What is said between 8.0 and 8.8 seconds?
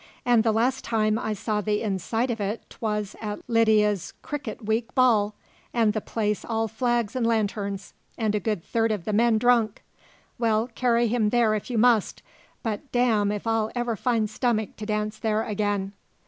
and a good